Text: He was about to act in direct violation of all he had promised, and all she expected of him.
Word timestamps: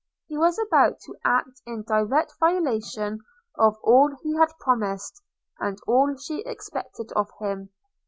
He 0.25 0.35
was 0.35 0.57
about 0.57 0.99
to 1.01 1.15
act 1.23 1.61
in 1.63 1.83
direct 1.83 2.33
violation 2.39 3.19
of 3.59 3.75
all 3.83 4.09
he 4.23 4.35
had 4.35 4.49
promised, 4.59 5.21
and 5.59 5.77
all 5.85 6.17
she 6.17 6.39
expected 6.43 7.11
of 7.11 7.29
him. 7.39 7.69